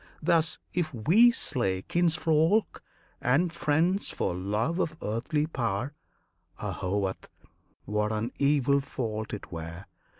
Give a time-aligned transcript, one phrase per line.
[0.23, 2.81] Thus, if we slay Kinsfolk
[3.21, 5.93] and friends for love of earthly power,
[6.59, 7.27] Ahovat!
[7.85, 9.85] what an evil fault it were!